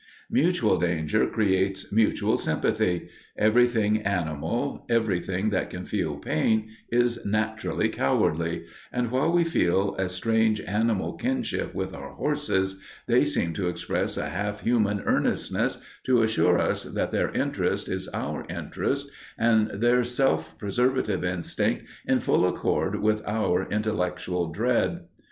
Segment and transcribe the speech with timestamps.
[0.31, 9.31] Mutual danger creates mutual sympathy—everything animal, everything that can feel pain, is naturally cowardly—and while
[9.31, 14.61] we feel a strange animal kinship with our horses, they seem to express a half
[14.61, 19.07] human earnestness to assure us that their interest is our interest,
[19.37, 25.01] and their self preservative instinct in full accord with our intellectual dread.